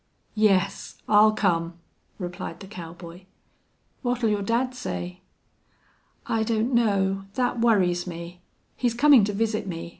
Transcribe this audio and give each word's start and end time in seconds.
"Yes, 0.33 0.97
I'll 1.07 1.31
come," 1.31 1.75
replied 2.17 2.59
the 2.59 2.65
cowboy. 2.65 3.25
"What'll 4.01 4.29
your 4.31 4.41
dad 4.41 4.73
say?" 4.73 5.21
"I 6.25 6.41
don't 6.41 6.73
know. 6.73 7.25
That 7.35 7.59
worries 7.61 8.07
me. 8.07 8.41
He's 8.75 8.95
coming 8.95 9.23
to 9.25 9.31
visit 9.33 9.67
me. 9.67 9.89